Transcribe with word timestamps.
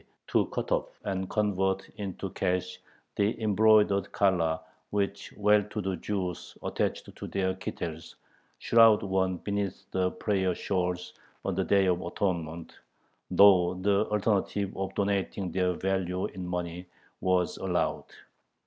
_to 0.25 0.47
cut 0.47 0.71
off 0.71 0.99
and 1.03 1.29
convert 1.29 1.87
into 1.95 2.31
cash 2.31 2.79
the 3.17 3.39
embroidered 3.39 4.11
collars 4.11 4.57
which 4.89 5.31
well 5.37 5.61
to 5.65 5.79
do 5.79 5.95
Jews 5.95 6.57
attached 6.63 7.15
to 7.15 7.27
their 7.27 7.53
"Kittels" 7.53 8.15
(shrouds 8.57 9.03
worn 9.03 9.37
beneath 9.37 9.85
the 9.91 10.09
prayer 10.09 10.55
shawls 10.55 11.13
on 11.45 11.53
the 11.53 11.63
Day 11.63 11.85
of 11.85 12.01
Atonement), 12.01 12.73
though 13.29 13.75
the 13.75 14.07
alternative 14.09 14.75
of 14.75 14.91
donating 14.95 15.51
their 15.51 15.73
value 15.73 16.25
in 16.25 16.47
money 16.47 16.87
was 17.19 17.57
allowed. 17.57 18.05